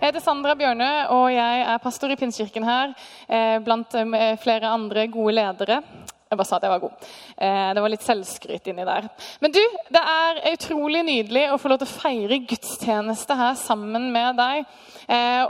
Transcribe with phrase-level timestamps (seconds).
[0.00, 2.94] Jeg heter Sandra Bjørnø, og jeg er pastor i Pinsekirken her.
[3.28, 5.76] Eh, blant eh, flere andre gode ledere.
[6.24, 7.08] Jeg bare sa at jeg var god.
[7.36, 9.10] Eh, det var litt selvskryt inni der.
[9.44, 9.60] Men du,
[9.92, 14.72] det er utrolig nydelig å få lov til å feire gudstjeneste her sammen med deg.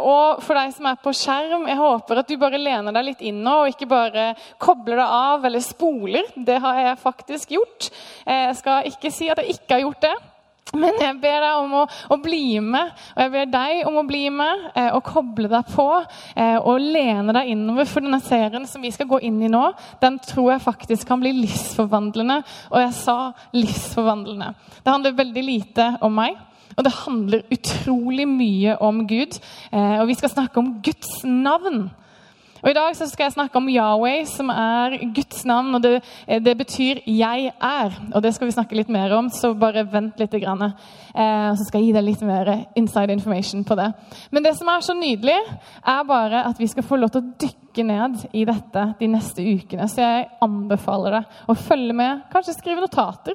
[0.01, 3.25] Og for deg som er på skjerm, jeg håper at du bare lener deg litt
[3.29, 4.27] inn nå, og ikke bare
[4.59, 6.35] kobler deg av eller spoler.
[6.35, 7.91] Det har jeg faktisk gjort.
[8.25, 10.15] Jeg skal ikke si at jeg ikke har gjort det.
[10.77, 11.85] Men jeg ber deg om å,
[12.15, 15.73] å, bli med, og jeg ber deg om å bli med eh, og koble deg
[15.73, 17.89] på eh, og lene deg innover.
[17.91, 19.65] For denne serien som vi skal gå inn i nå,
[20.03, 22.41] den tror jeg faktisk kan bli livsforvandlende.
[22.71, 23.19] Og jeg sa
[23.57, 24.53] livsforvandlende.
[24.79, 26.39] Det handler veldig lite om meg.
[26.77, 29.41] Og det handler utrolig mye om Gud.
[29.73, 31.89] Eh, og vi skal snakke om Guds navn.
[32.61, 35.75] Og I dag så skal jeg snakke om Yahweh, som er Guds navn.
[35.75, 36.03] og det,
[36.45, 38.15] det, betyr 'jeg er'.
[38.15, 40.35] Og Det skal vi snakke litt mer om, så bare vent litt.
[40.35, 43.93] Eh, så skal jeg gi deg litt mer inside information på det.
[44.31, 45.39] Men det som er så nydelig,
[45.87, 49.41] er bare at vi skal få lov til å dykke ned i dette de neste
[49.43, 49.89] ukene.
[49.89, 53.35] Så jeg anbefaler deg å følge med, kanskje skrive notater.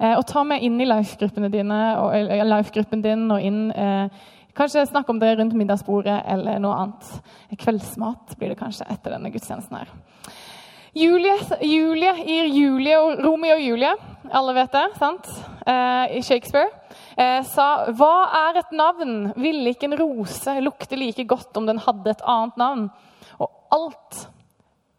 [0.00, 4.08] Eh, og ta med inn i life-gruppen din og inn eh,
[4.56, 7.10] Kanskje snakke om det rundt middagsbordet eller noe annet.
[7.58, 9.92] Kveldsmat blir det kanskje etter denne gudstjenesten her.
[10.92, 13.92] Julie, Julie i Julie og Romeo og Julie,
[14.34, 15.28] alle vet det, sant?
[15.62, 16.66] Eh, Shakespeare.
[17.16, 19.32] Eh, sa 'Hva er et navn?
[19.36, 22.90] Ville ikke en rose lukte like godt om den hadde et annet navn?'
[23.38, 24.28] Og alt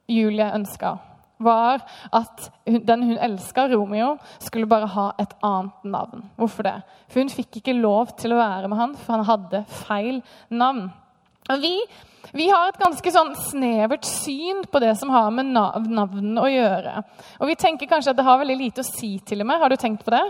[0.08, 0.98] Julie ønska
[1.44, 6.24] var at den hun elska, Romeo, skulle bare ha et annet navn.
[6.40, 6.78] Hvorfor det?
[7.12, 10.88] For hun fikk ikke lov til å være med han, for han hadde feil navn.
[11.52, 11.74] Og vi,
[12.38, 17.02] vi har et ganske sånn snevert syn på det som har med navn å gjøre.
[17.42, 19.62] Og vi tenker kanskje at det har veldig lite å si, til og med.
[19.62, 20.24] Har du tenkt på det?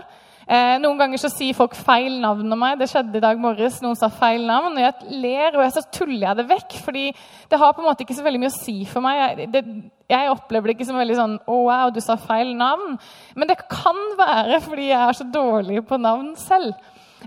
[0.46, 2.78] Eh, noen ganger så sier folk feil navn om meg.
[2.80, 3.80] Det skjedde i dag morges.
[3.84, 4.76] Noen sa feil navn.
[4.76, 6.78] Og jeg ler, og så tuller jeg det vekk.
[6.84, 7.04] fordi
[7.50, 9.20] det har på en måte ikke så veldig mye å si for meg.
[9.22, 9.64] Jeg, det,
[10.12, 12.98] jeg opplever det ikke som veldig sånn Å, wow, du sa feil navn.
[13.36, 16.74] Men det kan være fordi jeg er så dårlig på navn selv.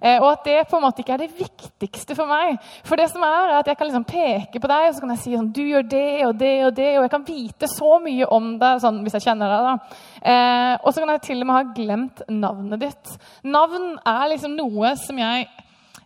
[0.01, 2.59] Eh, og at det på en måte ikke er det viktigste for meg.
[2.87, 5.13] For det som er, er at jeg kan liksom peke på deg og så kan
[5.15, 6.89] jeg si sånn, du gjør det og det og det.
[6.97, 9.69] Og jeg kan vite så mye om deg sånn, hvis jeg kjenner deg.
[9.69, 9.99] da.
[10.21, 13.15] Eh, og så kan jeg til og med ha glemt navnet ditt.
[13.45, 15.47] Navn er liksom noe som jeg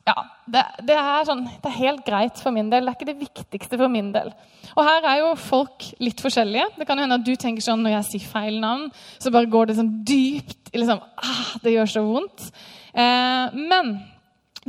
[0.10, 0.16] ja,
[0.50, 2.86] det, det, er sånn, det, er helt greit for min del.
[2.86, 4.32] Det er ikke det viktigste for min del.
[4.76, 6.70] Og her er jo folk litt forskjellige.
[6.80, 8.88] Det kan hende at du tenker sånn når jeg sier feil navn,
[9.22, 12.48] så bare går det sånn dypt liksom, ah, Det gjør så vondt.
[12.94, 13.94] Eh, men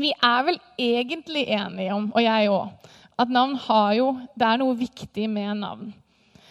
[0.00, 4.60] vi er vel egentlig enige om, og jeg òg, at navn har jo Det er
[4.60, 5.91] noe viktig med navn.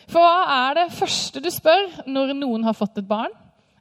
[0.10, 3.34] For hva er det første du spør når noen har fått et barn?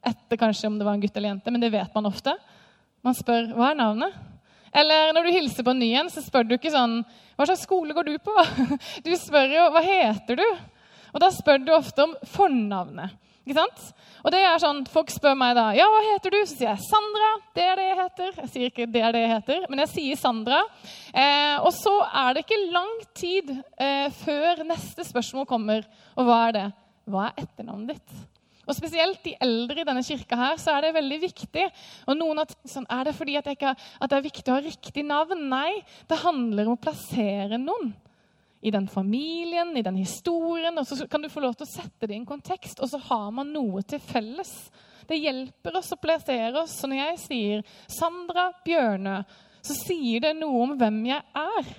[0.04, 2.34] Etter kanskje om det var en gutt eller jente, men det vet man ofte.
[3.04, 4.18] Man spør hva er navnet?
[4.72, 7.00] Eller når du hilser på en ny en, så spør du ikke sånn
[7.38, 8.34] Hva slags skole går du på?
[9.06, 10.46] Du spør jo hva heter du?
[11.14, 13.14] Og da spør du ofte om fornavnet.
[13.48, 13.84] Ikke sant?
[14.26, 16.40] Og det er sånn, Folk spør meg da ja, hva heter du?
[16.44, 17.30] Så sier jeg Sandra.
[17.56, 18.32] Det er det jeg heter.
[18.42, 20.58] Jeg sier ikke det er det jeg heter, men jeg sier Sandra.
[21.14, 25.88] Eh, og så er det ikke lang tid eh, før neste spørsmål kommer.
[26.18, 26.66] Og hva er det?
[27.08, 28.37] Hva er etternavnet ditt?
[28.68, 31.64] Og Spesielt de eldre i denne kirka her, så er det veldig viktig.
[32.06, 34.58] Og noen har tenkt sånn, Er det fordi at, ikke, at det er viktig å
[34.58, 35.46] ha riktig navn?
[35.48, 37.94] Nei, det handler om å plassere noen
[38.60, 40.76] i den familien, i den historien.
[40.76, 43.00] Og så kan du få lov til å sette det i en kontekst, og så
[43.08, 44.52] har man noe til felles.
[45.08, 46.76] Det hjelper oss å plassere oss.
[46.82, 49.22] Så når jeg sier Sandra Bjørnø,
[49.64, 51.72] så sier det noe om hvem jeg er,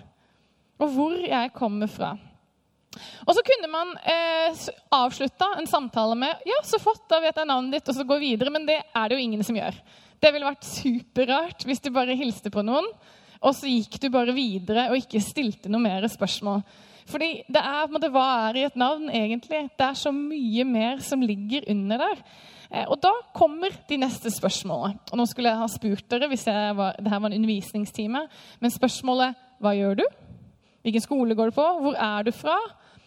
[0.80, 2.16] og hvor jeg kommer fra.
[3.28, 7.50] Og så kunne man eh, avslutta en samtale med ja, så flott, da vet jeg
[7.50, 8.54] navnet ditt, og så gå videre.
[8.54, 9.78] Men det er det jo ingen som gjør.
[10.20, 12.88] Det ville vært superrart hvis du bare hilste på noen,
[13.40, 16.64] og så gikk du bare videre og ikke stilte noe mer spørsmål.
[17.10, 19.64] Fordi det er, på en måte, Hva er i et navn, egentlig?
[19.78, 22.24] Det er så mye mer som ligger under der.
[22.70, 25.00] Eh, og da kommer de neste spørsmålene.
[25.10, 28.26] Og nå skulle jeg ha spurt dere hvis var, dette var en undervisningstime.
[28.60, 30.06] Men spørsmålet hva gjør du?
[30.86, 31.66] Hvilken skole går du på?
[31.84, 32.60] Hvor er du fra?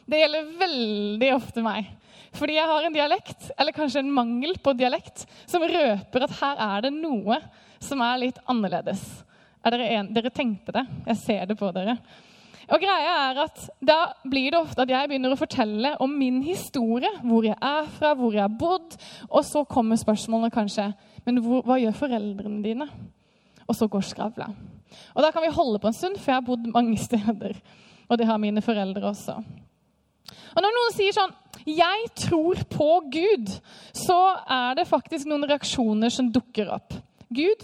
[0.06, 1.90] Det gjelder veldig ofte meg.
[2.32, 6.62] Fordi jeg har en dialekt, eller kanskje en mangel på dialekt, som røper at her
[6.64, 7.38] er det noe
[7.82, 9.02] som er litt annerledes.
[9.62, 10.84] Er dere, en, dere tenkte det.
[11.12, 11.98] Jeg ser det på dere.
[12.72, 16.40] Og greia er at Da blir det ofte at jeg begynner å fortelle om min
[16.46, 17.10] historie.
[17.22, 18.96] Hvor jeg er fra, hvor jeg har bodd.
[19.28, 20.88] Og så kommer spørsmålene kanskje
[21.26, 22.88] Men hvor, hva gjør foreldrene dine?
[23.68, 24.48] Og så går skravla.
[25.14, 27.54] Og da kan vi holde på en stund, for jeg har bodd mange steder.
[28.08, 29.36] Og det har mine foreldre også.
[30.52, 31.34] Og når noen sier sånn
[31.66, 33.52] 'Jeg tror på Gud',
[33.94, 36.92] så er det faktisk noen reaksjoner som dukker opp.
[37.32, 37.62] Gud,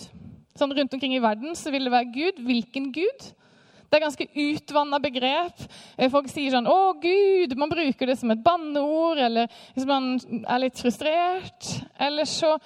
[0.56, 2.44] sånn Rundt omkring i verden så vil det være Gud.
[2.44, 3.32] Hvilken Gud?
[3.88, 5.62] Det er ganske utvanna begrep.
[5.96, 7.56] Eh, folk sier sånn 'Å, Gud'.
[7.56, 11.85] Man bruker det som et banneord, eller hvis man er litt frustrert.
[11.99, 12.58] Eller så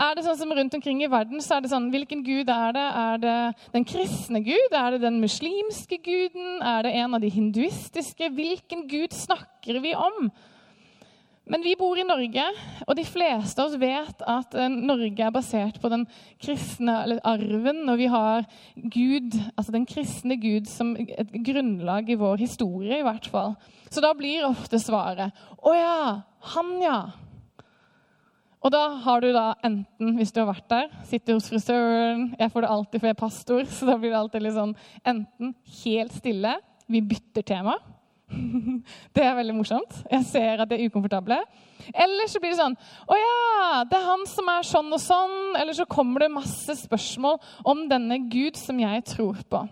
[0.00, 2.76] er det sånn som rundt omkring i verden, så er det sånn Hvilken gud er
[2.76, 2.86] det?
[3.02, 3.38] Er det
[3.74, 4.72] den kristne gud?
[4.72, 6.62] Er det den muslimske guden?
[6.64, 8.30] Er det en av de hinduistiske?
[8.36, 10.30] Hvilken gud snakker vi om?
[11.50, 12.44] Men vi bor i Norge,
[12.86, 16.04] og de fleste av oss vet at eh, Norge er basert på den
[16.38, 18.46] kristne arven, og vi har
[18.76, 23.56] Gud, altså den kristne Gud som et grunnlag i vår historie, i hvert fall.
[23.90, 25.98] Så da blir ofte svaret 'Å ja,
[26.54, 27.29] han, ja'.
[28.60, 32.52] Og da har du da enten, hvis du har vært der, sitter hos frisøren Jeg
[32.52, 34.74] får det alltid, for jeg er pastor, så da blir det alltid litt sånn
[35.08, 36.58] enten helt stille,
[36.90, 37.78] vi bytter tema
[39.14, 39.96] det er veldig morsomt.
[40.10, 41.40] Jeg ser at de er ukomfortable.
[41.90, 42.76] Eller så blir det sånn
[43.10, 45.36] Å ja, det er han som er sånn og sånn.
[45.58, 49.64] Eller så kommer det masse spørsmål om denne Gud som jeg tror på.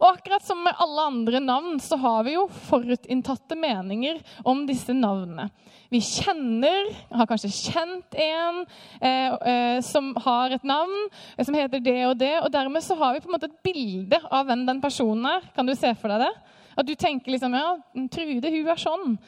[0.00, 4.94] Og akkurat som med alle andre navn, så har vi jo forutinntatte meninger om disse
[4.96, 5.48] navnene.
[5.92, 8.62] Vi kjenner, har kanskje kjent en
[8.98, 10.96] eh, eh, som har et navn
[11.36, 12.32] eh, som heter det og det.
[12.40, 15.46] Og dermed så har vi på en måte et bilde av hvem den personen er.
[15.54, 16.32] Kan du se for deg det?
[16.74, 17.76] At du tenker liksom ja,
[18.10, 19.18] Trude, hun er sånn.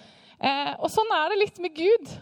[0.42, 2.16] Eh, og sånn er det litt med Gud.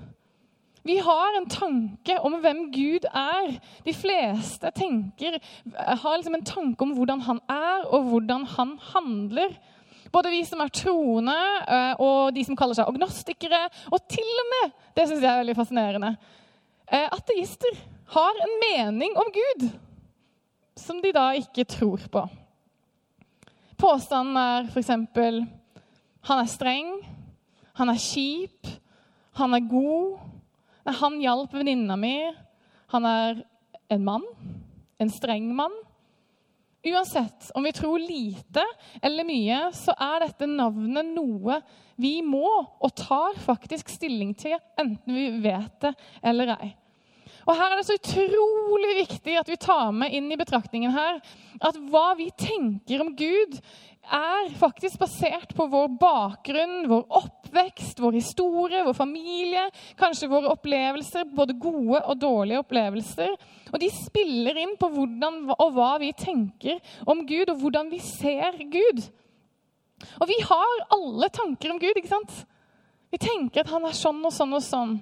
[0.85, 3.55] Vi har en tanke om hvem Gud er.
[3.87, 5.39] De fleste tenker,
[5.73, 9.57] har liksom en tanke om hvordan han er, og hvordan han handler.
[10.13, 13.65] Både vi som er troende, eh, og de som kaller seg agnostikere.
[13.91, 16.13] Og til og med, det synes jeg er veldig fascinerende,
[16.93, 17.81] eh, ateister
[18.15, 19.69] har en mening om Gud
[20.77, 22.27] som de da ikke tror på.
[23.79, 24.91] Påstanden er f.eks.:
[26.29, 26.93] Han er streng,
[27.75, 28.69] han er kjip,
[29.41, 30.34] han er god.
[30.85, 32.19] Han hjalp venninna mi.
[32.93, 33.43] Han er
[33.89, 34.25] en mann.
[35.01, 35.75] En streng mann.
[36.85, 38.63] Uansett om vi tror lite
[39.03, 41.57] eller mye, så er dette navnet noe
[41.97, 46.75] vi må og tar faktisk stilling til, enten vi vet det eller ei.
[47.45, 51.19] Og Her er det så utrolig viktig at vi tar med inn i betraktningen her
[51.65, 53.59] at hva vi tenker om Gud,
[54.05, 59.63] er faktisk basert på vår bakgrunn, vår oppvekst, vår historie, vår familie,
[59.97, 63.33] kanskje våre opplevelser, både gode og dårlige opplevelser.
[63.73, 68.03] Og de spiller inn på hvordan og hva vi tenker om Gud, og hvordan vi
[68.05, 69.07] ser Gud.
[70.21, 72.45] Og vi har alle tanker om Gud, ikke sant?
[73.15, 74.99] Vi tenker at han er sånn og sånn og sånn.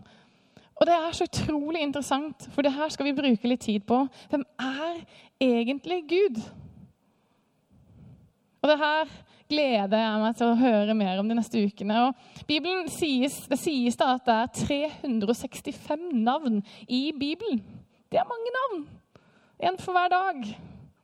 [0.82, 4.00] Og det er så utrolig interessant, for det her skal vi bruke litt tid på.
[4.32, 4.96] Hvem er
[5.38, 6.40] egentlig Gud?
[8.62, 9.12] Og det her
[9.52, 12.00] gleder jeg meg til å høre mer om de neste ukene.
[12.08, 17.62] Og Bibelen sies, Det sies da at det er 365 navn i Bibelen.
[18.10, 18.82] Det er mange navn.
[19.62, 20.42] Én for hver dag.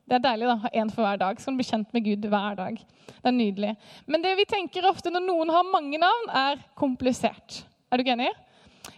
[0.08, 2.02] Det er deilig å ha én for hver dag, så kan du bli kjent med
[2.02, 2.82] Gud hver dag.
[3.06, 3.76] Det er nydelig.
[4.10, 7.62] Men det vi tenker ofte når noen har mange navn, er komplisert.
[7.92, 8.35] Er du ikke enig?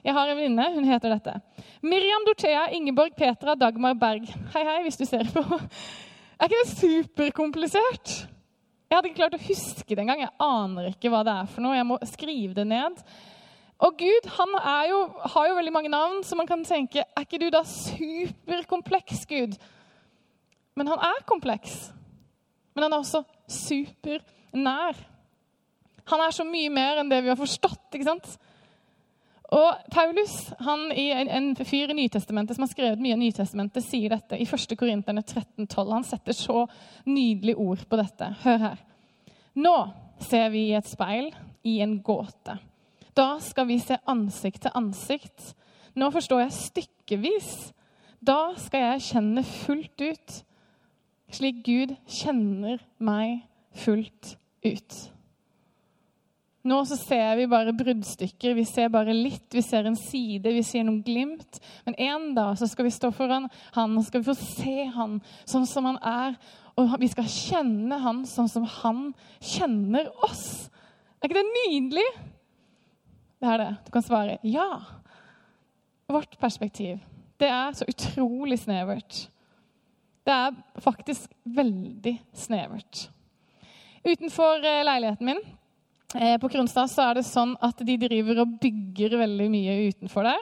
[0.05, 0.67] Jeg har en venninne.
[0.75, 1.35] Hun heter dette.
[1.83, 4.29] Miriam Dorthea Ingeborg Petra Dagmar Berg.
[4.55, 5.43] Hei, hei, hvis du ser på.
[6.41, 8.15] Er ikke det superkomplisert?
[8.91, 10.25] Jeg hadde ikke klart å huske det engang.
[10.25, 11.77] Jeg aner ikke hva det er for noe.
[11.77, 13.03] Jeg må skrive det ned.
[13.81, 14.57] Og Gud han
[14.91, 14.99] jo,
[15.35, 19.55] har jo veldig mange navn, så man kan tenke Er ikke du da superkompleks, Gud?
[20.77, 21.93] Men han er kompleks.
[22.75, 24.99] Men han er også supernær.
[26.11, 27.93] Han er så mye mer enn det vi har forstått.
[27.95, 28.33] ikke sant?
[29.51, 34.13] Og Paulus, han i en, fyr i Nytestamentet som har skrevet mye av Nytestamentet, sier
[34.13, 34.77] dette i 1.
[34.79, 35.81] Korinterne 13,12.
[35.91, 36.65] Han setter så
[37.09, 38.31] nydelige ord på dette.
[38.45, 38.85] Hør her.
[39.59, 39.75] Nå
[40.23, 41.33] ser vi i et speil
[41.67, 42.61] i en gåte.
[43.17, 45.53] Da skal vi se ansikt til ansikt.
[45.99, 47.53] Nå forstår jeg stykkevis.
[48.23, 50.35] Da skal jeg kjenne fullt ut,
[51.33, 53.41] slik Gud kjenner meg
[53.83, 54.99] fullt ut.
[56.61, 60.63] Nå så ser vi bare bruddstykker, vi ser bare litt, vi ser en side, vi
[60.67, 61.61] ser noen glimt.
[61.87, 65.19] Men en dag så skal vi stå foran han, og skal vi få se han
[65.49, 66.37] sånn som han er.
[66.77, 69.07] Og vi skal kjenne han sånn som han
[69.41, 70.69] kjenner oss.
[71.21, 72.09] Er ikke det nydelig?
[73.41, 73.71] Det er det.
[73.87, 74.69] Du kan svare ja.
[76.11, 76.99] Vårt perspektiv,
[77.41, 79.23] det er så utrolig snevert.
[80.27, 83.07] Det er faktisk veldig snevert.
[84.05, 85.41] Utenfor eh, leiligheten min
[86.11, 90.41] på Kronstad så er det sånn at de driver og bygger veldig mye utenfor der.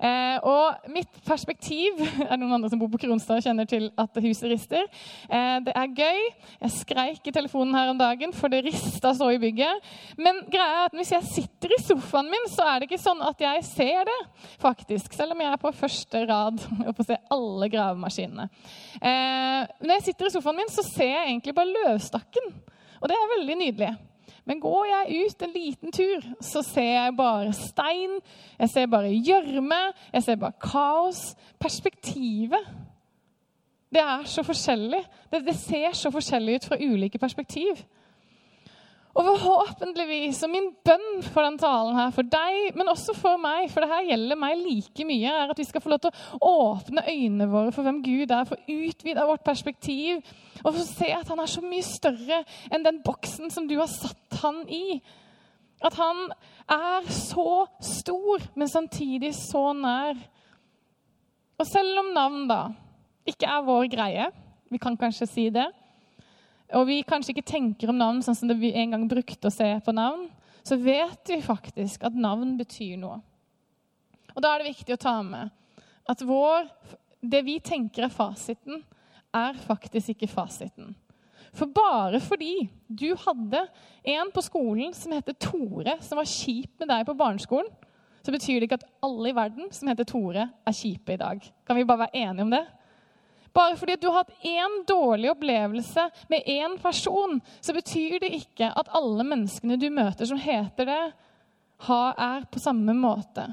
[0.00, 3.90] Eh, og mitt perspektiv Er det noen andre som bor på Kronstad og kjenner til
[4.00, 4.86] at huset rister?
[5.28, 6.22] Eh, det er gøy.
[6.62, 9.92] Jeg skreik i telefonen her om dagen, for det rista så i bygget.
[10.16, 13.20] Men greia er at hvis jeg sitter i sofaen min, så er det ikke sånn
[13.28, 14.18] at jeg ser det.
[14.62, 18.48] faktisk, Selv om jeg er på første rad og får se alle gravemaskinene.
[18.96, 22.54] Eh, når jeg sitter i sofaen min, så ser jeg egentlig bare løvstakken.
[23.00, 23.96] Og det er veldig nydelig.
[24.50, 28.16] Men går jeg ut en liten tur, så ser jeg bare stein,
[28.58, 29.78] jeg ser bare gjørme,
[30.12, 31.20] jeg ser bare kaos.
[31.62, 32.66] Perspektivet
[33.90, 35.00] det er så forskjellig.
[35.30, 37.78] Det, det ser så forskjellig ut fra ulike perspektiv.
[39.10, 43.66] Og forhåpentligvis, og min bønn for den talen her, for deg, men også for meg,
[43.72, 46.50] for det her gjelder meg like mye, er at vi skal få lov til å
[46.70, 50.20] åpne øynene våre for hvem Gud er, få utvida vårt perspektiv,
[50.62, 53.90] og få se at han er så mye større enn den boksen som du har
[53.90, 55.00] satt han i.
[55.82, 56.28] At han
[56.70, 60.14] er så stor, men samtidig så nær.
[61.58, 62.62] Og selv om navn da
[63.26, 64.30] ikke er vår greie,
[64.70, 65.66] vi kan kanskje si det,
[66.76, 69.68] og vi kanskje ikke tenker om navn sånn som vi en gang brukte å se
[69.84, 70.28] på navn,
[70.62, 73.20] så vet vi faktisk at navn betyr noe.
[74.34, 75.50] Og Da er det viktig å ta med
[76.10, 76.68] at vår,
[77.20, 78.82] det vi tenker er fasiten,
[79.34, 80.94] er faktisk ikke fasiten.
[81.54, 83.64] For bare fordi du hadde
[84.14, 87.70] en på skolen som heter Tore, som var kjip med deg på barneskolen,
[88.20, 91.42] så betyr det ikke at alle i verden som heter Tore, er kjipe i dag.
[91.66, 92.62] Kan vi bare være enige om det?
[93.52, 98.70] Bare fordi du har hatt én dårlig opplevelse med én person, så betyr det ikke
[98.76, 101.02] at alle menneskene du møter som heter det,
[101.80, 103.48] er på samme måte.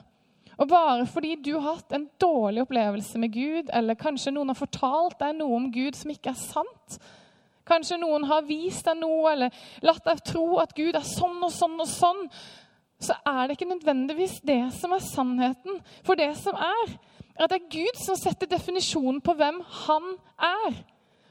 [0.57, 4.57] Og bare fordi du har hatt en dårlig opplevelse med Gud, eller kanskje noen har
[4.57, 6.97] fortalt deg noe om Gud som ikke er sant,
[7.67, 11.51] kanskje noen har vist deg noe eller latt deg tro at Gud er sånn og
[11.53, 12.23] sånn og sånn,
[12.97, 15.81] så er det ikke nødvendigvis det som er sannheten.
[16.07, 16.57] For det som
[17.37, 20.77] er, at det er Gud som setter definisjonen på hvem han er.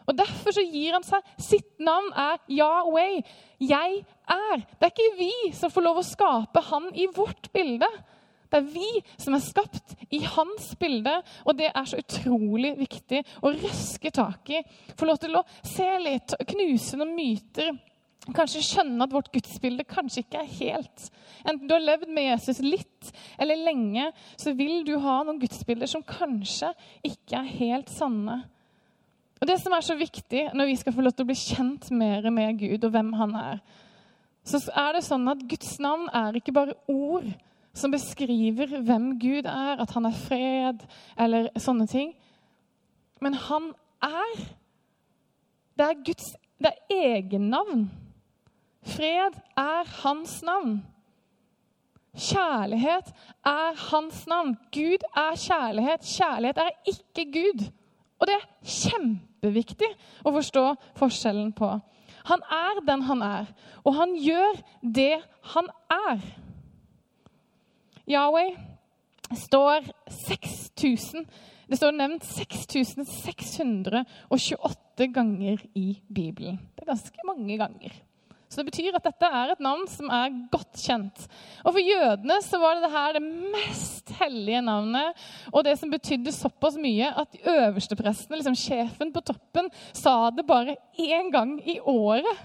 [0.06, 3.24] Og Derfor så gir han seg Sitt navn er Yahweh.
[3.58, 4.60] Jeg er.
[4.78, 7.88] Det er ikke vi som får lov å skape han i vårt bilde.
[8.46, 13.24] Det er vi som er skapt i hans bilde, og det er så utrolig viktig
[13.42, 14.62] å røske tak i.
[14.94, 17.74] Få lov til å se litt, knuse noen myter
[18.34, 21.06] kanskje skjønne at vårt gudsbilde kanskje ikke er helt.
[21.46, 25.90] Enten du har levd med Jesus litt eller lenge, så vil du ha noen gudsbilder
[25.90, 26.72] som kanskje
[27.06, 28.40] ikke er helt sanne.
[29.36, 31.90] Og Det som er så viktig når vi skal få lov til å bli kjent
[31.92, 33.60] mer med Gud og hvem han er,
[34.46, 37.26] så er det sånn at Guds navn er ikke bare ord
[37.76, 40.86] som beskriver hvem Gud er, at han er fred
[41.20, 42.14] eller sånne ting.
[43.20, 43.70] Men han
[44.06, 44.34] er.
[45.76, 47.90] Det er Guds det er egennavn.
[48.86, 50.78] Fred er hans navn.
[52.16, 53.12] Kjærlighet
[53.44, 54.56] er hans navn.
[54.72, 56.00] Gud er kjærlighet.
[56.00, 57.72] Kjærlighet er ikke Gud.
[58.18, 59.88] Og det er kjempeviktig
[60.24, 61.80] å forstå forskjellen på.
[62.26, 63.44] Han er den han er,
[63.84, 66.18] og han gjør det han er.
[68.06, 68.56] Yahweh
[69.34, 69.80] står
[70.26, 71.26] 6000
[71.66, 76.60] Det står nevnt 6628 ganger i Bibelen.
[76.74, 77.90] Det er ganske mange ganger.
[78.46, 81.24] Så det betyr at dette er et navn som er godt kjent.
[81.64, 83.22] Og For jødene så var det her det
[83.56, 85.16] mest hellige navnet,
[85.52, 90.30] og det som betydde såpass mye at de øverste prestene, liksom sjefen på toppen, sa
[90.30, 92.44] det bare én gang i året.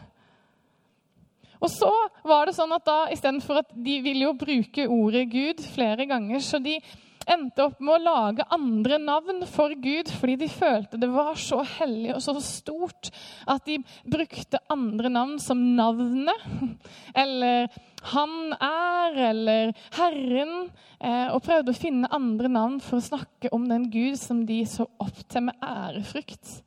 [1.61, 1.91] Og så
[2.25, 6.41] var det sånn at da, Istedenfor at de ville jo bruke ordet Gud flere ganger,
[6.41, 6.79] så de
[7.29, 11.61] endte opp med å lage andre navn for Gud fordi de følte det var så
[11.77, 13.11] hellig og så stort
[13.49, 13.77] at de
[14.09, 16.47] brukte andre navn som navnet
[17.23, 17.71] eller
[18.11, 23.67] Han er eller Herren, eh, og prøvde å finne andre navn for å snakke om
[23.69, 26.63] den Gud som de så opp til med ærefrykt.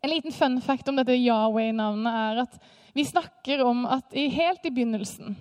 [0.00, 2.56] En liten fun fact om dette Yahweh-navnet er at
[2.96, 5.36] vi snakker om at helt i begynnelsen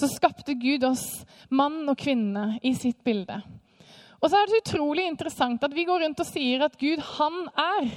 [0.00, 1.06] så skapte Gud oss
[1.52, 3.40] mann og kvinne i sitt bilde.
[4.20, 7.46] Og så er det utrolig interessant at vi går rundt og sier at Gud, han
[7.56, 7.92] er.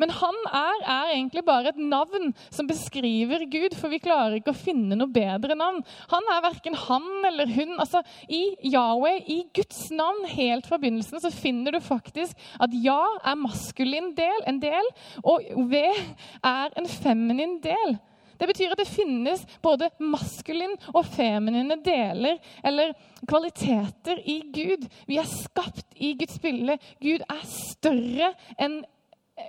[0.00, 4.52] Men han er, er egentlig bare et navn som beskriver Gud, for vi klarer ikke
[4.52, 5.82] å finne noe bedre navn.
[6.12, 7.76] Han er verken han eller hun.
[7.80, 13.00] Altså, I Yahweh, i Guds navn, helt fra begynnelsen, så finner du faktisk at ja
[13.24, 14.92] er maskulin del, en del,
[15.24, 17.96] og V er en feminin del.
[18.38, 22.92] Det betyr at det finnes både maskulin og feminine deler eller
[23.28, 24.86] kvaliteter i Gud.
[25.08, 26.78] Vi er skapt i Guds bilde.
[27.00, 28.82] Gud er større enn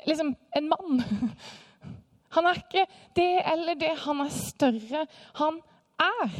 [0.08, 1.04] liksom, en mann.
[2.36, 3.94] Han er ikke det eller det.
[4.06, 5.06] Han er større.
[5.40, 5.62] Han
[6.00, 6.40] er.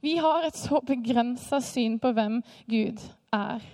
[0.00, 2.38] Vi har et så begrensa syn på hvem
[2.70, 3.02] Gud
[3.34, 3.64] er.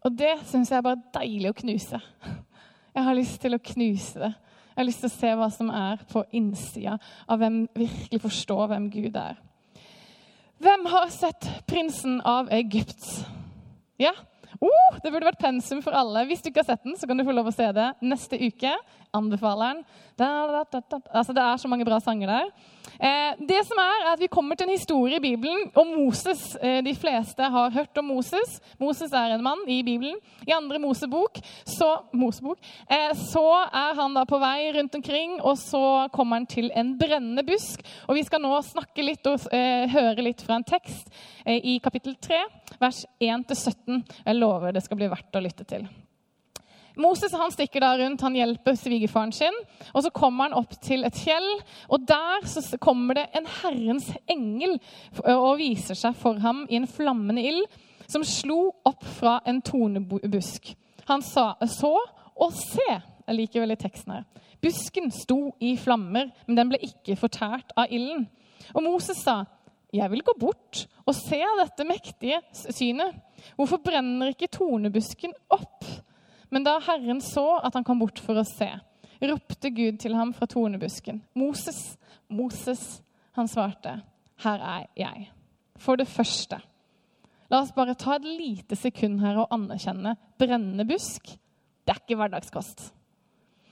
[0.00, 2.00] Og det syns jeg er bare deilig å knuse.
[2.94, 4.30] Jeg har lyst til å knuse det.
[4.80, 6.94] Jeg har lyst til å se hva som er på innsida
[7.28, 9.34] av hvem virkelig forstår hvem Gud er.
[10.56, 13.26] Hvem har sett 'Prinsen av Egypt'?
[14.00, 14.14] Ja,
[14.60, 16.24] Oh, det burde vært pensum for alle.
[16.28, 18.36] Hvis du ikke har sett den, så kan du få lov å se det neste
[18.36, 18.72] uke.
[19.12, 19.84] Anbefaler den.
[20.20, 22.50] Altså, det er så mange bra sanger der.
[23.00, 26.56] Eh, det som er, er at Vi kommer til en historie i Bibelen om Moses.
[26.62, 28.60] Eh, de fleste har hørt om Moses.
[28.78, 30.18] Moses er en mann i Bibelen.
[30.46, 32.58] I andre Mosebok så, Mosebok,
[32.90, 36.96] eh, så er han da på vei rundt omkring, og så kommer han til en
[36.98, 37.82] brennende busk.
[38.08, 41.08] Og Vi skal nå snakke litt og eh, høre litt fra en tekst
[41.46, 42.44] eh, i kapittel 3,
[42.78, 44.04] vers 1-17.
[44.26, 45.88] Jeg lover det skal bli verdt å lytte til.
[47.00, 49.56] Moses han stikker da rundt, han hjelper svigerfaren sin.
[49.94, 51.48] og Så kommer han opp til et fjell,
[51.88, 54.78] og der så kommer det en Herrens engel
[55.24, 57.64] og viser seg for ham i en flammende ild,
[58.10, 60.74] som slo opp fra en tornebusk.
[61.10, 61.94] Han sa, så
[62.40, 62.88] og se.
[63.26, 64.26] Jeg liker veldig teksten her.
[64.60, 68.26] Busken sto i flammer, men den ble ikke fortært av ilden.
[68.74, 69.44] Og Moses sa,
[69.92, 73.14] 'Jeg vil gå bort og se dette mektige synet.'
[73.56, 76.09] 'Hvorfor brenner ikke tornebusken opp?'
[76.50, 78.68] Men da Herren så at han kom bort for å se,
[79.20, 81.20] ropte Gud til ham fra tornebusken.
[81.38, 81.78] Moses,
[82.28, 83.00] Moses,
[83.38, 84.00] han svarte,
[84.44, 85.28] her er jeg.
[85.80, 86.58] For det første,
[87.50, 91.30] la oss bare ta et lite sekund her og anerkjenne brennende busk.
[91.84, 92.90] Det er ikke hverdagskost.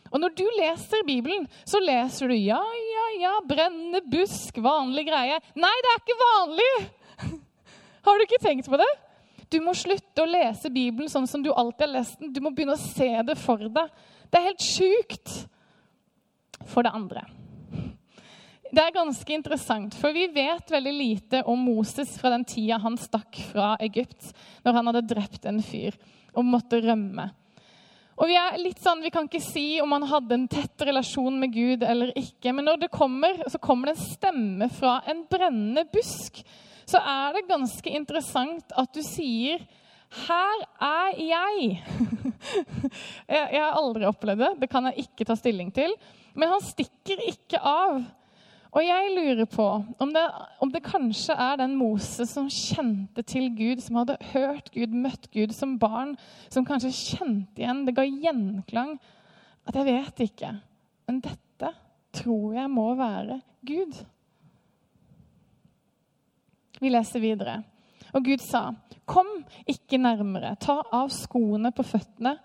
[0.08, 5.36] Og når du leser Bibelen, så leser du ja, ja, ja, brennende busk, vanlig greie.
[5.58, 6.70] Nei, det er ikke vanlig!
[8.06, 8.88] Har du ikke tenkt på det?
[9.48, 12.32] Du må slutte å lese Bibelen sånn som du alltid har lest den.
[12.32, 13.94] Du må begynne å se det for deg.
[14.28, 15.34] Det er helt sjukt.
[16.68, 17.22] For det andre
[18.68, 22.98] Det er ganske interessant, for vi vet veldig lite om Moses fra den tida han
[23.00, 24.26] stakk fra Egypt,
[24.66, 25.96] når han hadde drept en fyr
[26.34, 27.30] og måtte rømme.
[28.18, 31.38] Og Vi er litt sånn, vi kan ikke si om han hadde en tett relasjon
[31.40, 32.52] med Gud eller ikke.
[32.52, 36.42] Men når det kommer, så kommer det en stemme fra en brennende busk
[36.88, 39.60] så er det ganske interessant at du sier
[40.08, 41.82] 'Her er jeg'.
[43.28, 44.52] jeg har aldri opplevd det.
[44.60, 45.92] Det kan jeg ikke ta stilling til.
[46.34, 48.00] Men han stikker ikke av.
[48.72, 49.66] Og jeg lurer på
[49.98, 50.24] om det,
[50.60, 55.30] om det, kanskje er den Moses som kjente til Gud, som hadde hørt Gud, møtt
[55.32, 56.16] Gud som barn,
[56.52, 58.98] som kanskje kjente igjen, det ga gjenklang.
[59.68, 60.52] At jeg vet ikke.
[61.08, 61.72] Men dette
[62.12, 63.96] tror jeg må være Gud.
[66.80, 67.62] Vi leser videre.
[68.14, 68.74] Og Gud sa,
[69.06, 69.26] 'Kom
[69.66, 70.56] ikke nærmere.
[70.60, 72.38] Ta av skoene på føttene.'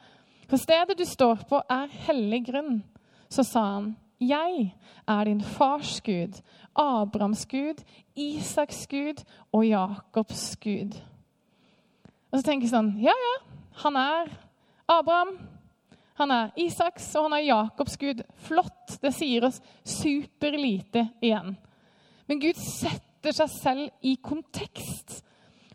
[0.47, 2.83] 'For stedet du står på, er hellig grunn.'
[3.29, 4.75] Så sa han, 'Jeg
[5.07, 6.41] er din fars Gud,
[6.75, 7.83] Abrahams Gud,
[8.15, 11.01] Isaks Gud og Jakobs Gud.'
[12.31, 13.35] Og så tenker jeg sånn Ja, ja,
[13.83, 14.31] han er
[14.89, 15.37] Abraham,
[16.13, 18.21] han er Isaks og han er Jakobs Gud.
[18.45, 18.97] Flott.
[19.01, 21.55] Det sier oss superlite igjen.
[22.27, 25.21] Men Gud setter setter seg selv i kontekst.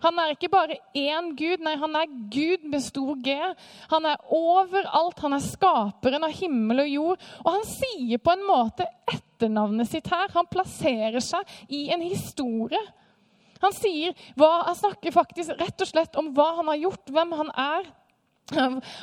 [0.04, 3.34] Han er ikke bare én Gud, nei, han er Gud med stor G.
[3.90, 5.18] Han er overalt.
[5.24, 7.24] Han er skaperen av himmel og jord.
[7.42, 10.30] Og han sier på en måte etternavnet sitt her.
[10.36, 12.78] Han plasserer seg i en historie.
[13.64, 17.34] Han, sier, hva, han snakker faktisk rett og slett om hva han har gjort, hvem
[17.40, 17.92] han er.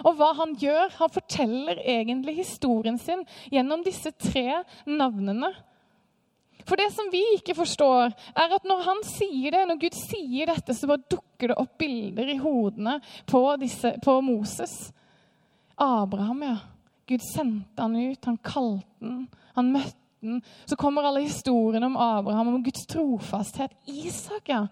[0.08, 0.96] Og hva han gjør.
[1.02, 5.52] Han forteller egentlig historien sin gjennom disse tre navnene.
[6.66, 10.50] For det som vi ikke forstår, er at når han sier det, når Gud sier
[10.50, 12.98] dette, så bare dukker det opp bilder i hodene
[13.30, 14.74] på, disse, på Moses.
[15.76, 16.58] Abraham, ja.
[17.06, 20.42] Gud sendte han ut, han kalte han, han møtte han.
[20.66, 23.76] Så kommer alle historiene om Abraham, om Guds trofasthet.
[23.86, 24.64] Isak, ja.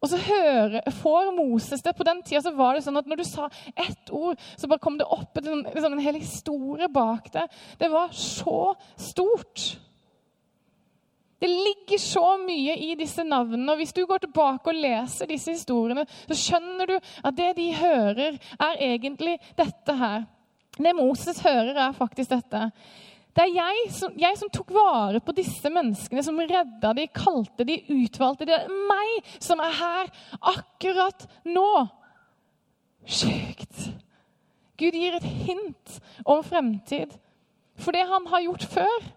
[0.00, 1.96] Og så hører, får Moses det.
[1.96, 4.80] På den tida så var det sånn at når du sa ett ord, så bare
[4.80, 7.48] kom det opp en, en, en hel historie bak det.
[7.82, 9.66] Det var så stort.
[11.40, 13.72] Det ligger så mye i disse navnene.
[13.72, 17.70] og Hvis du går tilbake og leser disse historiene, så skjønner du at det de
[17.74, 20.26] hører, er egentlig dette her.
[20.76, 22.70] Det Moses hører, er faktisk dette.
[23.36, 27.64] Det er jeg som, jeg som tok vare på disse menneskene, som redda de, kalte
[27.64, 28.52] de, utvalgte de.
[28.52, 30.10] Det er meg som er her
[30.52, 31.70] akkurat nå.
[33.06, 33.86] Sjukt.
[34.80, 37.14] Gud gir et hint om fremtid.
[37.80, 39.08] For det han har gjort før,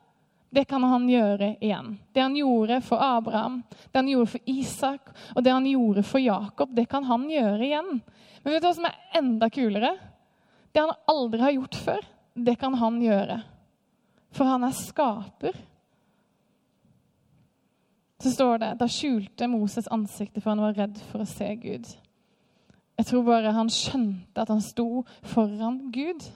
[0.54, 1.96] det kan han gjøre igjen.
[2.14, 6.22] Det han gjorde for Abraham, det han gjorde for Isak og det han gjorde for
[6.22, 7.90] Jakob, det kan han gjøre igjen.
[8.44, 9.96] Men vet du hva som er enda kulere?
[10.70, 13.40] Det han aldri har gjort før, det kan han gjøre.
[14.34, 15.58] For han er skaper.
[18.22, 21.90] Så står det da skjulte Moses ansiktet, for han var redd for å se Gud.
[22.94, 25.02] Jeg tror bare han skjønte at han sto
[25.34, 26.30] foran Gud.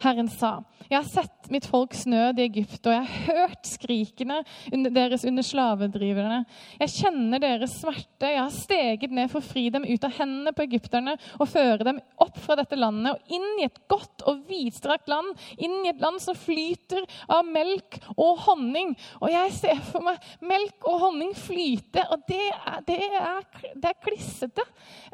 [0.00, 4.38] Herren sa, 'Jeg har sett mitt folks nød i Egypt, og jeg har hørt skrikene
[4.72, 6.46] deres under slavedriverne.'
[6.80, 8.30] 'Jeg kjenner deres smerte.
[8.32, 11.84] Jeg har steget ned for å fri dem ut av hendene på egypterne' 'og føre
[11.84, 15.92] dem opp fra dette landet og inn i et godt og vidstrakt land.' 'Inn i
[15.92, 20.98] et land som flyter av melk og honning.' Og jeg ser for meg melk og
[21.04, 23.44] honning flyte, og det er, det er,
[23.76, 24.64] det er klissete.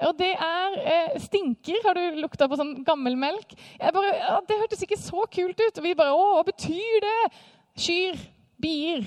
[0.06, 1.82] Og det er eh, stinker.
[1.84, 3.56] Har du lukta på sånn gammel melk?
[3.80, 5.78] Jeg Bare, ja, det hørtes hørtes ikke så kult ut.
[5.78, 7.20] Og vi bare Å, hva betyr det?
[7.76, 8.18] Kyr.
[8.56, 9.04] Bier.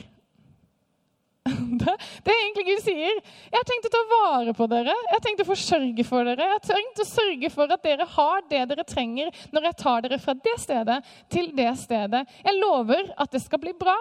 [1.80, 3.20] Det, er egentlig Gud sier.
[3.50, 4.94] Jeg har tenkt å ta vare på dere.
[4.94, 6.46] Jeg har tenkt å forsørge for dere.
[6.46, 10.04] Jeg har tenkt å sørge for at dere har det dere trenger når jeg tar
[10.06, 11.00] dere fra det stedet
[11.34, 12.26] til det stedet.
[12.46, 13.98] Jeg lover at det skal bli bra.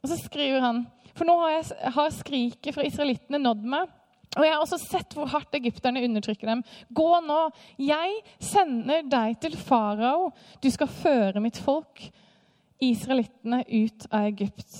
[0.00, 0.84] Og så skriver han,
[1.18, 3.90] for nå har, jeg, har skriket fra israelittene nådd meg.
[4.38, 6.62] Og Jeg har også sett hvor hardt egypterne undertrykker dem.
[6.94, 7.40] Gå nå,
[7.82, 10.30] jeg sender deg til farao.
[10.62, 12.04] Du skal føre mitt folk,
[12.80, 14.78] israelittene, ut av Egypt.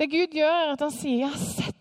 [0.00, 1.73] Det Gud gjør, er at han sier, 'Jeg har sett'.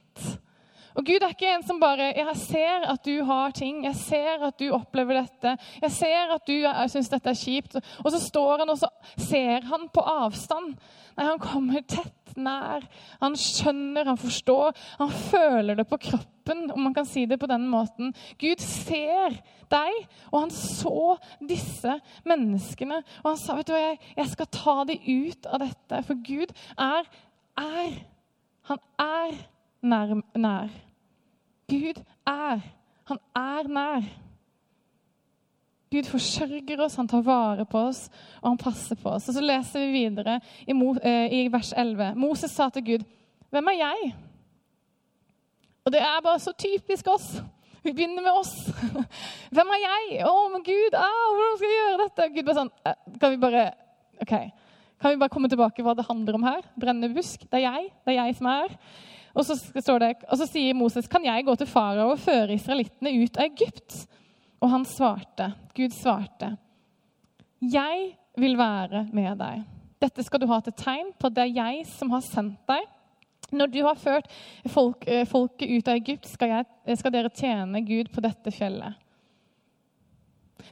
[0.94, 3.84] Og Gud er ikke en som bare 'Jeg ser at du har ting.
[3.86, 5.58] Jeg ser at du opplever dette.
[5.82, 7.76] Jeg ser at du syns dette er kjipt.'
[8.06, 10.78] Og så står han, og så ser han på avstand.
[11.18, 12.86] Nei, han kommer tett nær.
[13.22, 17.50] Han skjønner, han forstår, han føler det på kroppen, om man kan si det på
[17.50, 18.14] den måten.
[18.42, 19.38] Gud ser
[19.70, 23.04] deg, og han så disse menneskene.
[23.24, 26.04] Og han sa, vet du hva, jeg, jeg skal ta dem ut av dette.
[26.10, 27.10] For Gud er,
[27.58, 27.98] er.
[28.64, 29.53] Han er
[29.84, 30.16] nær.
[30.36, 30.74] nær.
[31.70, 32.62] Gud er.
[33.10, 34.12] Han er nær.
[35.94, 38.08] Gud forsørger oss, han tar vare på oss,
[38.42, 39.28] og han passer på oss.
[39.30, 42.16] Og Så leser vi videre i, eh, i vers 11.
[42.16, 43.04] Moses sa til Gud,
[43.52, 44.16] 'Hvem er jeg?'
[45.86, 47.42] Og det er bare så typisk oss.
[47.84, 48.54] Vi begynner med oss.
[49.56, 50.26] Hvem er jeg?
[50.26, 52.28] Å, men Gud, ah, hvordan skal vi gjøre dette?
[52.36, 53.64] Gud bare sånn, eh, Kan vi bare
[54.22, 54.34] ok,
[55.02, 56.62] kan vi bare komme tilbake hva det handler om her?
[56.80, 57.42] Brennende busk.
[57.52, 57.90] Det er jeg.
[58.06, 58.78] Det er jeg som er.
[59.34, 59.56] Og så,
[60.00, 63.48] det, og så sier Moses, kan jeg gå til farao og føre israelittene ut av
[63.48, 64.04] Egypt?
[64.62, 66.58] Og han svarte, Gud svarte,
[67.64, 69.64] 'Jeg vil være med deg.'
[70.02, 72.88] 'Dette skal du ha til tegn på at det er jeg som har sendt deg.'
[73.52, 74.28] 'Når du har ført
[74.68, 78.96] folk, eh, folket ut av Egypt, skal, jeg, skal dere tjene Gud på dette fjellet.'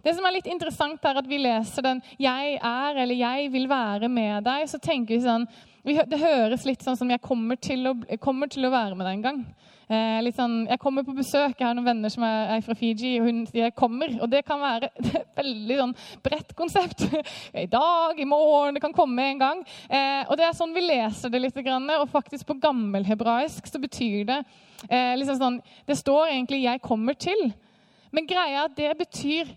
[0.03, 3.67] Det som er litt interessant, er at vi leser den 'Jeg er' eller 'Jeg vil
[3.67, 4.67] være med deg'.
[4.67, 5.47] Så tenker vi sånn
[5.81, 9.13] Det høres litt sånn som 'Jeg kommer til å, kommer til å være med deg
[9.15, 9.45] en gang'.
[9.89, 11.57] Eh, sånn, jeg kommer på besøk.
[11.57, 14.21] Jeg har noen venner som er, er fra Fiji, og hun sier 'jeg kommer'.
[14.21, 17.01] Og det kan være et veldig sånn, bredt konsept.
[17.55, 19.65] I dag, i morgen, det kan komme en gang.
[19.89, 21.57] Eh, og det er sånn vi leser det litt.
[21.57, 24.39] Og faktisk på gammelhebraisk så betyr det
[24.89, 27.53] eh, liksom sånn Det står egentlig 'jeg kommer til'.
[28.11, 29.47] Men greia er at det betyr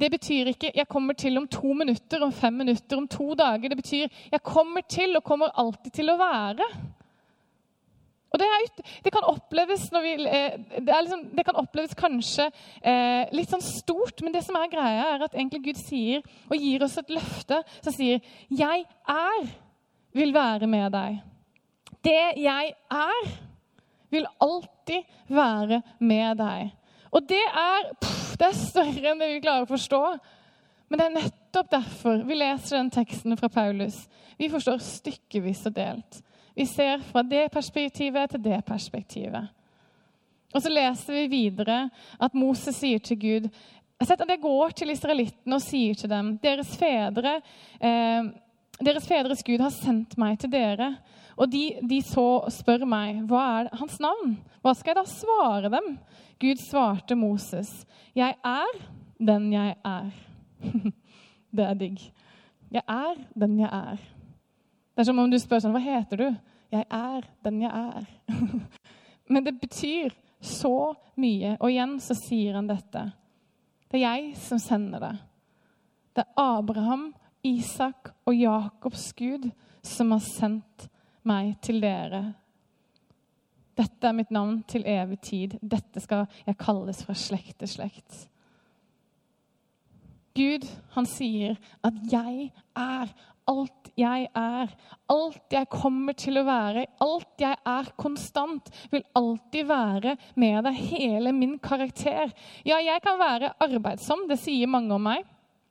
[0.00, 3.68] det betyr ikke 'jeg kommer til om to minutter, om fem minutter, om to dager'.
[3.68, 6.94] Det betyr 'jeg kommer til og kommer alltid til å være'.
[8.32, 12.48] Og det, er, det, kan oppleves vi, eh, det, liksom, det, kan oppleves kanskje
[12.82, 16.58] eh, litt sånn stort, men det som er greia, er at egentlig Gud sier og
[16.58, 19.46] gir oss et løfte som sier 'Jeg er
[20.12, 21.22] vil være med deg'.
[22.04, 23.30] Det jeg er,
[24.10, 26.74] vil alltid være med deg.
[27.14, 30.02] Og det er, pff, det er større enn det vi klarer å forstå.
[30.88, 34.04] Men det er nettopp derfor vi leser den teksten fra Paulus.
[34.38, 36.20] Vi forstår stykkevis og delt.
[36.54, 39.48] Vi ser fra det perspektivet til det perspektivet.
[40.54, 41.88] Og så leser vi videre
[42.22, 43.48] at Moses sier til Gud
[44.04, 47.38] sett at jeg går til israelittene og sier til dem deres fedre,
[47.80, 48.26] eh,
[48.84, 50.90] deres fedres Gud har sendt meg til dere.
[51.34, 54.36] Og de, de så spør meg, hva er hans navn?
[54.62, 55.96] Hva skal jeg da svare dem?
[56.40, 57.70] Gud svarte Moses,
[58.14, 58.80] jeg er
[59.18, 60.10] den jeg er.
[61.56, 62.00] det er digg.
[62.74, 64.02] Jeg er den jeg er.
[64.94, 66.28] Det er som om du spør sånn Hva heter du?
[66.74, 68.06] Jeg er den jeg er.
[69.32, 71.54] Men det betyr så mye.
[71.60, 73.04] Og igjen så sier han dette.
[73.90, 75.14] Det er jeg som sender det.
[76.14, 77.08] Det er Abraham,
[77.46, 79.48] Isak og Jakobs Gud
[79.84, 80.88] som har sendt
[81.26, 82.34] meg til dere.
[83.74, 85.58] Dette er mitt navn til evig tid.
[85.60, 88.28] Dette skal jeg kalles fra slekt til slekt.
[90.34, 91.56] Gud, han sier
[91.86, 93.12] at 'jeg er
[93.50, 94.72] alt jeg er,
[95.12, 100.80] alt jeg kommer til å være, alt jeg er konstant, vil alltid være med deg,
[100.94, 102.32] hele min karakter.
[102.66, 105.24] Ja, jeg kan være arbeidsom, det sier mange om meg.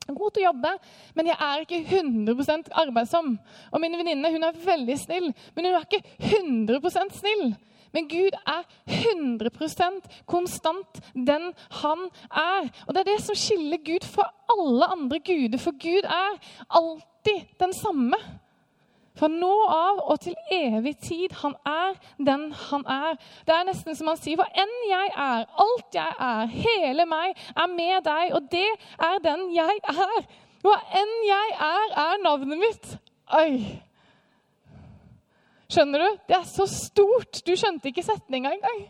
[0.07, 0.71] god til å jobbe,
[1.15, 3.37] men jeg er ikke 100% arbeidsom.
[3.71, 7.53] Og min venninne hun er veldig snill, men hun er ikke 100% snill.
[7.93, 11.51] Men Gud er 100% konstant den
[11.81, 12.69] han er.
[12.87, 17.45] Og det er det som skiller Gud fra alle andre guder, for Gud er alltid
[17.59, 18.17] den samme.
[19.13, 21.35] Fra nå av og til evig tid.
[21.43, 23.19] Han er den han er.
[23.45, 27.37] Det er nesten som han sier, hva enn jeg er, alt jeg er, hele meg,
[27.53, 30.29] er med deg, og det er den jeg er.
[30.65, 32.95] Hva enn jeg er, er navnet mitt.
[33.37, 33.83] Oi.
[35.73, 36.19] Skjønner du?
[36.29, 37.41] Det er så stort.
[37.45, 38.83] Du skjønte ikke setninga engang.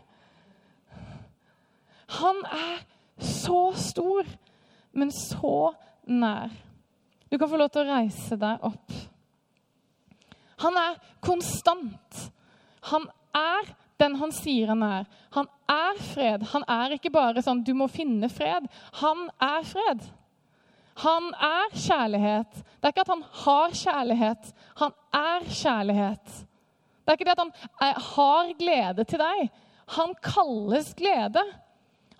[2.20, 2.82] Han er
[3.24, 4.28] så stor,
[4.92, 5.72] men så
[6.04, 6.52] nær.
[7.32, 8.98] Du kan få lov til å reise deg opp.
[10.62, 12.20] Han er konstant.
[12.92, 15.06] Han er den han sier han er.
[15.34, 16.44] Han er fred.
[16.52, 18.68] Han er ikke bare sånn 'du må finne fred'.
[19.00, 20.02] Han er fred.
[21.02, 22.52] Han er kjærlighet.
[22.54, 24.52] Det er ikke at han har kjærlighet.
[24.76, 26.44] Han er kjærlighet.
[27.04, 29.46] Det er ikke det at han har glede til deg.
[29.98, 31.44] Han kalles glede.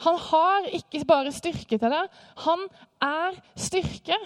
[0.04, 2.24] Han har ikke bare styrke til deg.
[2.44, 2.66] Han
[3.02, 4.18] er styrke.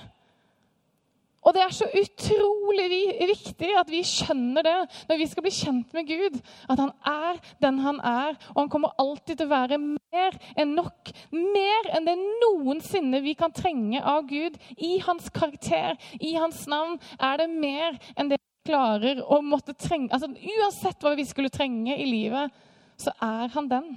[1.46, 2.88] Og det er så utrolig
[3.30, 4.74] viktig at vi skjønner det
[5.08, 6.40] når vi skal bli kjent med Gud.
[6.68, 10.74] At han er den han er, og han kommer alltid til å være mer enn
[10.76, 11.12] nok.
[11.32, 14.58] Mer enn det noensinne vi kan trenge av Gud.
[14.76, 20.12] I hans karakter, i hans navn, er det mer enn det klarer å måtte trenge.
[20.12, 22.54] Altså, uansett hva vi skulle trenge i livet,
[23.00, 23.92] så er han den.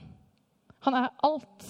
[0.87, 1.67] Han er alt.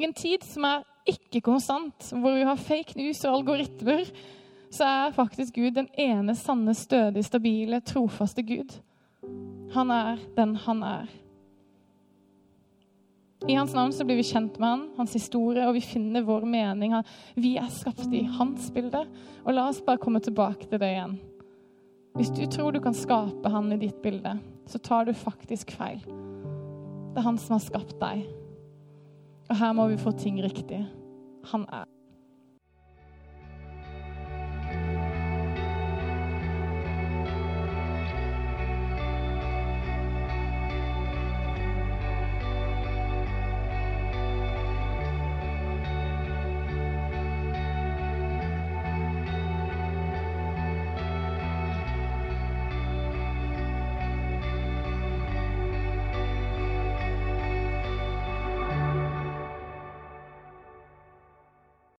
[0.00, 4.06] I en tid som er ikke konstant, hvor vi har fake news og algoritmer
[4.72, 8.72] så er faktisk Gud den ene sanne, stødig, stabile, trofaste Gud.
[9.74, 11.10] Han er den han er.
[13.48, 16.46] I hans navn så blir vi kjent med han, hans historie, og vi finner vår
[16.46, 16.94] mening.
[17.34, 19.02] Vi er skapt i hans bilde.
[19.42, 21.16] Og la oss bare komme tilbake til det igjen.
[22.16, 24.34] Hvis du tror du kan skape han i ditt bilde,
[24.68, 26.02] så tar du faktisk feil.
[27.12, 28.26] Det er han som har skapt deg.
[29.48, 30.80] Og her må vi få ting riktig.
[31.52, 31.91] Han er.